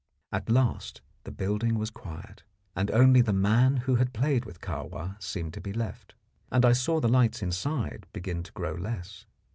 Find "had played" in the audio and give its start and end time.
3.97-4.45